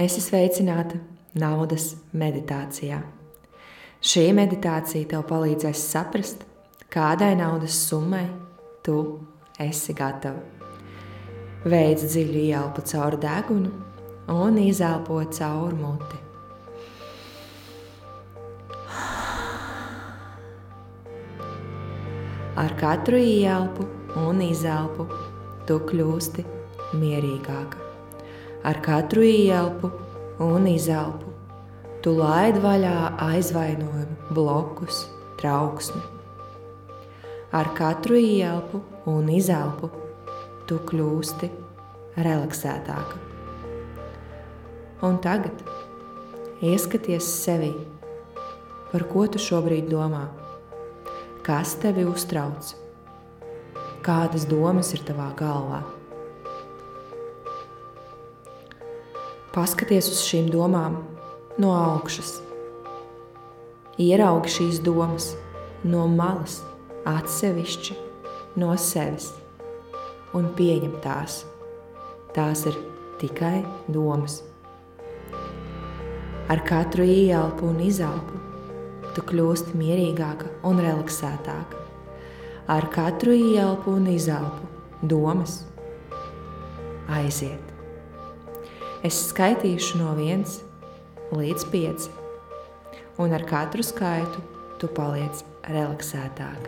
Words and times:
Esi 0.00 0.22
sveicināta 0.24 0.96
naudas 1.36 1.90
meditācijā. 2.16 3.02
Šī 4.00 4.30
meditācija 4.32 5.10
tev 5.10 5.26
palīdzēs 5.28 5.82
saprast, 5.90 6.46
kādai 6.88 7.34
naudas 7.36 7.76
summai 7.84 8.24
tu 8.86 8.94
esi 9.60 9.92
gatava. 9.98 10.40
Veids 11.68 12.06
dziļu 12.14 12.44
ielpu 12.46 12.84
caur 12.88 13.18
degunu 13.20 13.74
un 14.32 14.56
izelpo 14.62 15.20
caur 15.36 15.76
muti. 15.82 16.22
Ar 22.64 22.72
katru 22.80 23.20
ielpu 23.20 23.84
un 24.24 24.40
izelpu 24.48 25.10
tu 25.68 25.76
kļūsti 25.92 26.48
mierīgāka. 26.96 27.79
Ar 28.60 28.76
katru 28.84 29.22
ielpu 29.24 29.88
un 30.44 30.66
izelpu 30.68 31.30
tu 32.04 32.12
laid 32.12 32.58
vaļā 32.60 33.16
aizvainojumu, 33.24 34.34
blokus, 34.36 35.06
trauksmi. 35.40 36.00
Ar 37.56 37.70
katru 37.76 38.18
ielpu 38.20 38.82
un 39.08 39.30
izelpu 39.32 39.88
tu 40.68 40.76
kļūsti 40.90 41.48
relaksētāka. 42.20 43.16
Un 45.08 45.16
tagad 45.24 45.64
ieskaties 46.60 47.24
sevi, 47.40 47.72
par 48.90 49.06
ko 49.08 49.24
tu 49.24 49.40
šobrīd 49.40 49.88
domā, 49.88 50.26
kas 51.48 51.78
tevi 51.80 52.04
uztrauc, 52.04 52.74
kādas 54.04 54.44
domas 54.52 54.92
ir 54.92 55.08
tavā 55.08 55.30
galvā. 55.40 55.80
Paskaties 59.50 60.06
uz 60.12 60.20
šīm 60.22 60.46
domām 60.46 61.00
no 61.58 61.72
augšas. 61.74 62.36
Ieraugi 63.98 64.52
šīs 64.54 64.76
domas 64.86 65.32
no 65.82 66.04
malas, 66.06 66.60
atsevišķi 67.10 67.96
no 68.62 68.68
sevis 68.78 69.32
un 70.38 70.46
pieņem 70.54 70.92
tās. 71.02 71.40
Tās 72.36 72.62
ir 72.70 72.78
tikai 73.18 73.64
domas. 73.90 74.36
Ar 76.46 76.62
katru 76.68 77.08
ieelpu 77.10 77.72
un 77.72 77.80
izelpu 77.82 78.38
tu 79.16 79.24
kļūsti 79.32 79.74
mierīgāka 79.80 80.52
un 80.70 80.78
relaksētāka. 80.84 81.82
Ar 82.70 82.86
katru 82.94 83.34
ieelpu 83.34 83.98
un 83.98 84.06
izelpu 84.14 84.70
domas 85.10 85.58
aiziet. 87.10 87.69
Es 89.00 89.16
skaitīšu 89.30 89.96
no 89.96 90.10
1 90.12 90.42
līdz 91.32 91.62
5, 91.72 92.08
un 93.24 93.32
ar 93.32 93.46
katru 93.48 93.80
skaitu 93.80 94.42
tu 94.76 94.90
paliec 94.92 95.40
relaksētāk. 95.72 96.66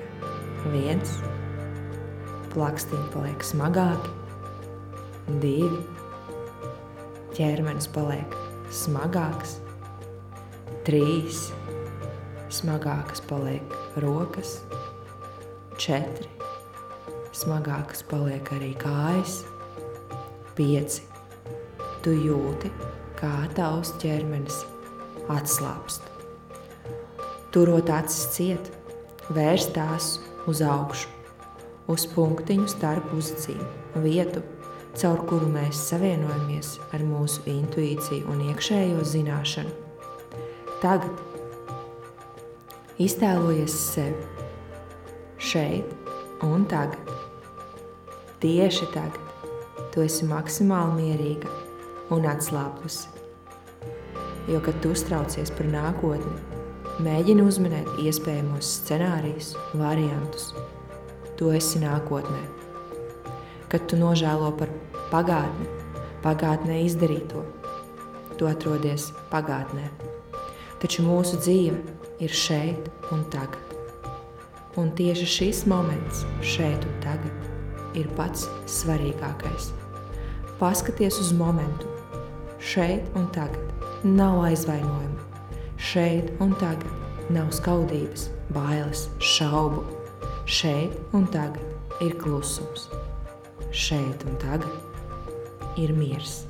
1, 0.70 1.02
plakstiņi 2.54 3.10
paliek 3.12 3.44
smagāki, 3.44 4.14
2, 5.44 5.68
ķermenis 7.36 7.90
paliek 7.92 8.38
smagāks, 8.80 9.58
3, 10.88 11.36
smagākas 12.48 13.20
paliek 13.28 13.78
rokas, 14.08 14.62
4, 15.76 16.32
smagākas 17.44 18.08
paliek 18.08 18.54
arī 18.56 18.72
kājas, 18.80 19.42
5, 20.56 21.11
tu 22.02 22.12
jūti, 22.14 22.70
kā 23.18 23.32
tavs 23.56 23.92
ķermenis 24.02 24.62
atslābst. 25.30 26.02
Turot 27.54 27.90
acis 27.92 28.26
ciet, 28.34 28.70
vērst 29.30 29.74
tās 29.76 30.16
uz 30.50 30.62
augšu, 30.66 31.08
uz 31.92 32.06
punktiņu 32.14 32.66
starp 32.70 33.12
uzacīm, 33.14 33.60
vietu, 34.02 34.42
caur 34.98 35.22
kuru 35.28 35.48
mēs 35.52 35.78
savienojamies 35.90 36.74
ar 36.92 37.04
mūsu 37.06 37.44
intuīciju 37.52 38.28
un 38.32 38.42
iekšējo 38.50 39.04
zināšanu. 39.14 39.72
Tagad 40.82 41.12
iztēlojies 43.02 43.76
sevi 43.92 44.22
šeit 45.42 45.86
un 46.42 46.66
tagad. 46.70 47.12
Tieši 48.42 48.88
tagad 48.90 49.22
tu 49.94 50.02
esi 50.02 50.26
maksimāli 50.26 51.04
mierīga 51.04 51.52
un 52.12 52.28
atslāpusi. 52.28 53.08
Jo, 54.50 54.60
kad 54.64 54.78
tu 54.82 54.90
uztraucies 54.92 55.52
par 55.54 55.68
nākotni, 55.70 56.34
mēģini 57.02 57.44
uzminēt 57.46 58.00
iespējamos 58.02 58.68
scenārijus, 58.82 59.52
variantus. 59.78 60.50
Tu 61.38 61.50
esi 61.56 61.80
nākotnē. 61.82 62.42
Kad 63.72 63.86
tu 63.88 63.96
nožēlo 63.96 64.50
par 64.58 64.70
pagātni, 65.12 65.68
pagātnē 66.24 66.82
izdarīto, 66.84 67.46
tu 68.36 68.48
atrodies 68.50 69.10
pagātnē. 69.32 69.88
Taču 70.82 71.06
mūsu 71.06 71.38
dzīve 71.40 71.78
ir 72.22 72.34
šeit 72.34 72.90
un 73.14 73.24
tagad. 73.32 73.76
Un 74.80 74.90
tieši 74.96 75.28
šis 75.28 75.64
moments, 75.70 76.24
šeit 76.42 76.84
un 76.88 77.00
tagad, 77.04 77.48
ir 77.98 78.08
pats 78.16 78.48
svarīgākais. 78.70 79.70
Paskaties 80.58 81.18
uz 81.20 81.32
momentu, 81.36 81.90
šeit 82.62 83.02
un 83.14 83.26
tagad. 83.32 83.72
Nav 84.02 84.40
aizvainojuma. 84.44 85.26
Šeit 85.78 86.30
un 86.40 86.54
tagad 86.54 87.30
nav 87.30 87.50
skaudības, 87.50 88.28
bailes, 88.54 89.08
šaubu. 89.18 89.82
Šeit 90.46 90.94
un 91.12 91.26
tagad 91.26 92.02
ir 92.02 92.14
klusums. 92.18 92.88
Šeit 93.72 94.22
un 94.26 94.38
tagad 94.42 95.78
ir 95.78 95.94
miers. 95.96 96.44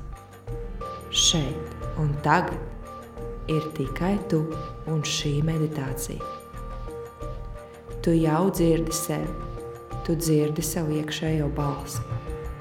Šeit 1.09 1.97
un 2.01 2.13
tagad 2.23 3.49
ir 3.49 3.65
tikai 3.77 4.15
tu 4.29 4.43
un 4.89 5.01
šī 5.01 5.39
meditācija. 5.45 6.21
Tu 8.03 8.17
jau 8.19 8.49
dzirdi 8.51 8.93
sevi, 8.93 9.29
tu 10.03 10.17
dzirdi 10.19 10.65
savu 10.65 10.97
iekšējo 10.99 11.47
balsi, 11.55 12.03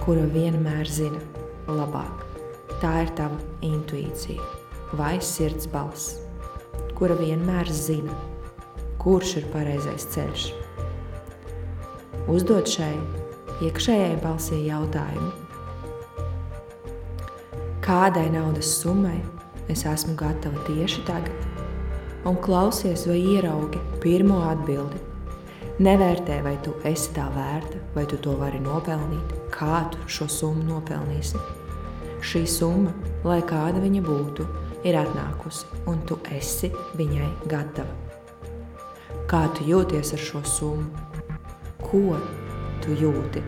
kura 0.05 0.29
vienmēr 0.31 0.87
zina 0.87 1.23
labāk. 1.67 2.32
Tā 2.83 2.93
ir 3.05 3.11
tava 3.19 3.39
intuīcija 3.63 4.43
vai 4.99 5.17
sirds 5.25 5.69
balss, 5.73 6.19
kura 6.99 7.17
vienmēr 7.17 7.69
zina, 7.73 8.15
kurš 9.01 9.37
ir 9.41 9.47
pareizais 9.53 10.05
ceļš. 10.13 10.49
Uzdod 12.33 12.69
šai 12.71 12.93
iekšējai 13.65 14.19
balsī 14.23 14.61
jautājumu, 14.67 15.31
kādai 17.83 18.29
naudas 18.35 18.69
summai 18.81 19.19
es 19.73 19.87
esmu 19.89 20.15
gatava 20.19 20.61
tieši 20.69 21.07
tagad, 21.09 21.49
un 22.29 22.37
klausies 22.45 23.07
vai 23.09 23.19
ieraugi 23.23 23.81
pirmo 24.03 24.43
atbildi. 24.51 25.01
Nevērtē, 25.83 26.43
vai 26.45 26.59
tu 26.63 26.77
esi 26.87 27.11
tā 27.17 27.25
vērta, 27.33 27.81
vai 27.95 28.05
tu 28.07 28.21
to 28.23 28.37
vari 28.39 28.61
nopelnīt, 28.63 29.35
kā 29.55 29.87
tu 29.91 30.05
šo 30.07 30.29
summu 30.31 30.69
nopelnīsi 30.69 31.41
šī 32.23 32.45
summa, 32.47 32.93
lai 33.27 33.41
kāda 33.47 33.83
viņa 33.83 34.03
būtu, 34.07 34.47
ir 34.87 34.99
atnākusi, 34.99 35.67
un 35.91 36.01
tu 36.07 36.19
esi 36.35 36.71
viņai 36.99 37.31
gatava. 37.51 37.95
Kā 39.31 39.47
tu 39.57 39.67
jūties 39.67 40.13
ar 40.15 40.23
šo 40.23 40.43
summu? 40.47 40.89
Ko 41.83 42.17
tu 42.83 42.95
jūti? 42.99 43.43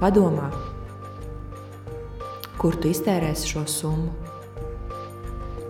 Padomā, 0.00 0.48
kur 2.60 2.76
tu 2.80 2.88
iztērēsi 2.90 3.50
šo 3.54 3.64
summu, 3.68 4.14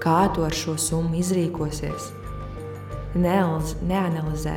kā 0.01 0.21
tu 0.35 0.45
ar 0.47 0.55
šo 0.57 0.77
summu 0.81 1.19
izrīkosies. 1.21 2.13
Neanalizē, 3.19 4.55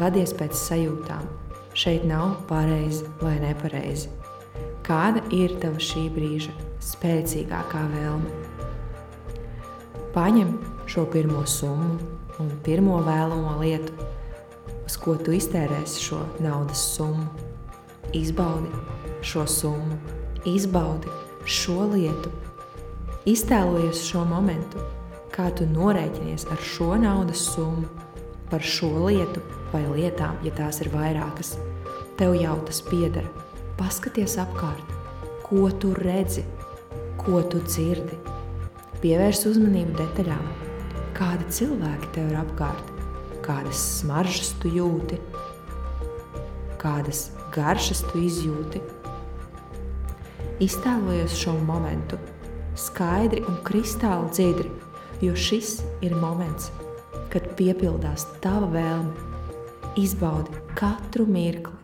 vadies 0.00 0.32
pēc 0.36 0.56
sajūtām. 0.56 1.28
Šeit 1.76 2.02
nav 2.08 2.40
pareizi 2.48 3.04
vai 3.20 3.36
nepareizi. 3.42 4.19
Kāda 4.90 5.20
ir 5.30 5.52
tava 5.62 5.78
šī 5.78 6.08
brīža 6.10 6.50
spēcīgākā 6.82 7.80
vēlme? 7.92 8.30
Paņem 10.10 10.48
šo 10.90 11.04
pirmo 11.12 11.44
summu 11.46 11.92
un 12.42 12.48
pirmo 12.66 12.96
vēlamo 13.06 13.52
lietu, 13.60 13.94
uz 14.82 14.96
ko 14.98 15.14
tu 15.14 15.36
iztērēsi 15.36 16.02
šo 16.08 16.18
naudas 16.42 16.82
summu. 16.96 17.28
Izbaudi 18.18 18.80
šo 19.22 19.44
summu, 19.46 19.98
izbaudi 20.50 21.12
šo 21.46 21.86
lietu, 21.92 22.32
iztēlojies 23.30 24.00
šo 24.08 24.24
momentu, 24.26 24.82
kā 25.30 25.52
tu 25.54 25.68
norēķinies 25.70 26.48
ar 26.50 26.64
šo 26.66 26.96
naudas 26.98 27.44
summu, 27.52 27.86
par 28.50 28.66
šo 28.66 28.90
lietu 29.04 29.44
vai 29.70 29.84
lietām, 29.86 30.42
ja 30.42 30.50
tās 30.58 30.82
ir 30.82 30.90
vairākas. 30.90 31.54
Tev 32.18 32.34
jau 32.34 32.58
tas 32.66 32.82
pieder 32.90 33.30
Paskaties 33.80 34.34
apkārt, 34.36 34.90
ko 35.40 35.70
tu 35.80 35.94
redzi, 35.96 36.42
ko 37.16 37.40
tu 37.48 37.62
dzirdi. 37.64 38.18
Pievērs 39.00 39.46
uzmanību 39.48 39.94
detaļām, 39.96 40.50
kādi 41.16 41.46
cilvēki 41.56 42.10
tev 42.12 42.28
ir 42.28 42.36
apkārt, 42.42 42.90
kādas 43.40 43.80
smaržas 43.96 44.52
tu 44.60 44.68
jūti, 44.74 45.16
kādas 46.82 47.30
garšas 47.56 48.04
tu 48.10 48.20
izjūti. 48.20 48.84
Iztēlojies 50.60 51.40
šo 51.40 51.56
momentu 51.64 52.20
skaidri 52.76 53.40
un 53.48 53.62
kristāli 53.64 54.28
dziedri, 54.36 54.68
jo 55.24 55.32
šis 55.32 55.78
ir 56.04 56.20
moments, 56.20 56.68
kad 57.32 57.48
piepildās 57.56 58.28
tava 58.44 58.68
vēlme. 58.76 59.28
Izbaudi 59.96 60.66
katru 60.76 61.24
mirkli. 61.24 61.79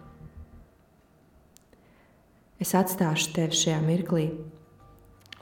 Es 2.56 2.72
atstāšu 2.72 3.34
tevi 3.36 3.56
šajā 3.56 3.80
mirklī, 3.84 4.30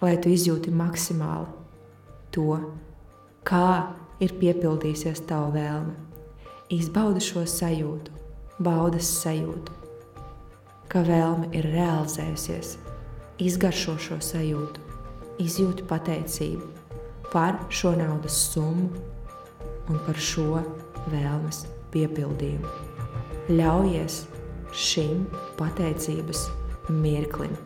lai 0.02 0.16
tu 0.18 0.32
izjūti 0.34 0.72
maksimāli 0.74 1.46
to, 2.34 2.56
kā 3.46 3.94
ir 4.24 4.34
piepildījusies 4.40 5.22
tava 5.28 5.52
vēlme. 5.54 5.94
Izbaudi 6.74 7.22
šo 7.22 7.44
sajūtu, 7.46 8.10
baudas 8.66 9.06
sajūtu, 9.20 9.76
ka 10.90 11.04
vēlme 11.06 11.52
ir 11.54 11.68
realizējusies, 11.76 12.72
izgaršo 13.38 13.94
šo 14.08 14.18
sajūtu, 14.32 14.82
izjūti 15.44 15.86
pateicību 15.86 16.66
par 17.30 17.60
šo 17.70 17.94
naudas 17.98 18.40
summu 18.50 18.90
un 19.90 20.02
par 20.06 20.18
šo 20.18 20.64
vēlmes 21.14 21.62
piepildījumu. 21.94 22.74
Ļaujies 23.54 24.20
šim 24.74 25.26
pateicības 25.58 26.46
mirklim. 26.88 27.56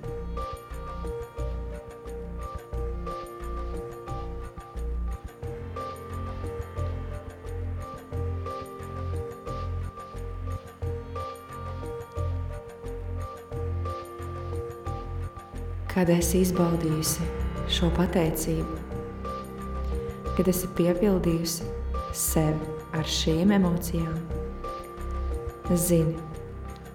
Kad 15.89 16.13
esi 16.15 16.45
izbaudījusi 16.45 17.27
šo 17.75 17.89
pateicību, 17.97 18.77
kad 20.37 20.51
esi 20.53 20.71
piepildījusi 20.79 21.67
sevi 22.15 22.77
ar 22.95 23.09
šīm 23.19 23.51
emocijām, 23.57 24.21
zini, 25.75 26.28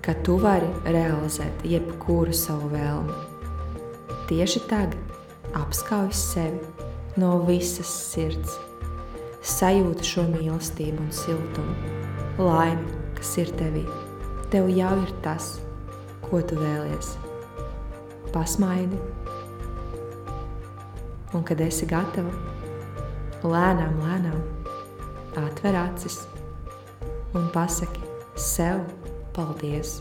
ka 0.04 0.16
tu 0.26 0.36
vari 0.42 0.68
realizēt 0.84 1.64
jebkuru 1.64 2.34
savu 2.36 2.68
vēlmi. 2.74 3.16
Tieši 4.28 4.62
tagad 4.68 5.00
apskauj 5.56 6.10
sevi 6.18 6.60
no 7.20 7.38
visas 7.48 7.92
sirds, 8.12 8.58
sajūti 9.44 10.08
šo 10.08 10.26
mīlestību 10.32 11.04
un 11.06 11.12
siltumu, 11.16 11.76
laimi, 12.42 12.98
kas 13.16 13.36
ir 13.40 13.52
tevī. 13.60 13.84
Tev 14.52 14.68
jau 14.74 14.92
ir 15.06 15.14
tas, 15.24 15.54
ko 16.26 16.42
tu 16.44 16.58
vēlies 16.60 17.14
pasmaidi. 18.34 19.00
Un, 21.34 21.46
kad 21.48 21.62
esi 21.64 21.88
gatava, 21.90 22.34
lēnām, 23.42 23.96
lēnām 24.04 24.44
atver 25.40 25.80
acis 25.80 26.20
un 27.34 27.48
pasaki 27.54 28.04
sev 28.38 28.84
paldies 29.35 29.97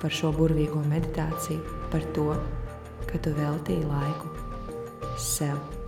par 0.00 0.14
šo 0.14 0.30
burvīgo 0.36 0.80
meditāciju, 0.88 1.60
par 1.92 2.06
to, 2.16 2.30
ka 3.10 3.20
tu 3.20 3.34
veltīji 3.36 3.84
laiku 3.90 4.32
sev. 5.20 5.79